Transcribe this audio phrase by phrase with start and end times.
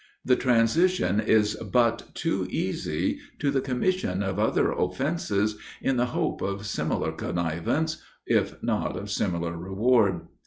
[0.25, 6.41] The transition is but too easy to the commission of other offences in the hope
[6.41, 10.21] of similar connivance, if not of similar reward.